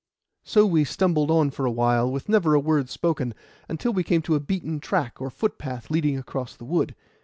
So 0.43 0.65
we 0.65 0.83
stumbled 0.83 1.29
on 1.29 1.51
for 1.51 1.63
a 1.67 1.71
while, 1.71 2.09
with 2.11 2.27
never 2.27 2.55
a 2.55 2.59
word 2.59 2.89
spoken, 2.89 3.35
until 3.69 3.93
we 3.93 4.03
came 4.03 4.23
to 4.23 4.33
a 4.33 4.39
beaten 4.39 4.79
track 4.79 5.21
or 5.21 5.29
footpath 5.29 5.91
leading 5.91 6.17
across 6.17 6.55
the 6.55 6.65
wood. 6.65 6.95